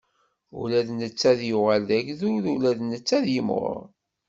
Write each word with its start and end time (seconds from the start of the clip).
Ula 0.59 0.79
d 0.87 0.89
netta 0.99 1.25
ad 1.31 1.39
yuɣal 1.49 1.83
d 1.89 1.91
agdud, 1.97 2.45
ula 2.53 2.71
d 2.77 2.79
netta 2.83 3.13
ad 3.17 3.25
yimɣur. 3.33 3.81